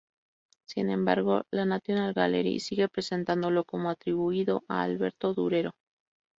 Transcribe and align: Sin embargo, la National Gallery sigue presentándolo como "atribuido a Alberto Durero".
Sin 0.65 0.89
embargo, 0.89 1.43
la 1.51 1.63
National 1.65 2.13
Gallery 2.15 2.59
sigue 2.59 2.87
presentándolo 2.89 3.65
como 3.65 3.91
"atribuido 3.91 4.63
a 4.67 4.81
Alberto 4.81 5.35
Durero". 5.35 5.75